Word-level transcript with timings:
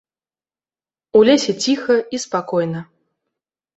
У 1.19 1.21
лесе 1.29 1.53
ціха 1.65 1.99
і 2.19 2.23
спакойна. 2.25 2.81